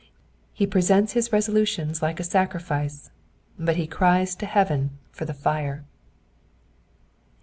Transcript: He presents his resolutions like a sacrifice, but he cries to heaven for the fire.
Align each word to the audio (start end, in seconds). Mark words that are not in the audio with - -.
He 0.51 0.65
presents 0.65 1.13
his 1.13 1.31
resolutions 1.31 2.01
like 2.01 2.19
a 2.19 2.23
sacrifice, 2.23 3.11
but 3.59 3.75
he 3.75 3.85
cries 3.85 4.33
to 4.37 4.47
heaven 4.47 4.97
for 5.11 5.25
the 5.25 5.33
fire. 5.35 5.83